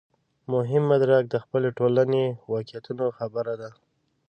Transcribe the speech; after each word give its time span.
مهم 0.53 0.83
مدرک 0.91 1.23
د 1.29 1.35
خپلې 1.43 1.69
ټولنې 1.77 2.23
واقعیتونو 2.53 3.05
خبره 3.17 3.53
ده. 3.61 3.69